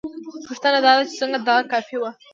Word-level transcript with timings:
پوښتنه 0.47 0.79
دا 0.85 0.91
ده 0.97 1.03
چې 1.09 1.15
څنګه 1.19 1.37
دا 1.47 1.55
کافي 1.71 1.97
وه؟ 1.99 2.11